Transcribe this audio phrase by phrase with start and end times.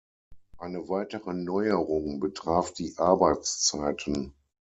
[0.57, 4.33] Eine weitere Neuerung betraf die Arbeitszeiten.